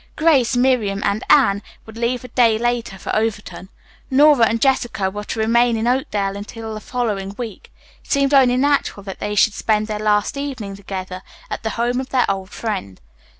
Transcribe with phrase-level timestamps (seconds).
[0.15, 3.69] Grace, Miriam and Anne would leave a day later for Overton.
[4.09, 7.71] Nora and Jessica were to remain in Oakdale until the following week.
[8.03, 11.99] It seemed only natural that they should spend their last evening together at the home
[11.99, 12.99] of their old friend.